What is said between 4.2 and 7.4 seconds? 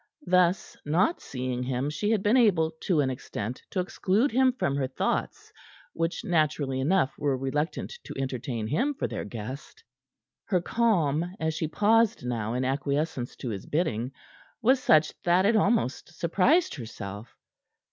him from her thoughts, which, naturally enough, were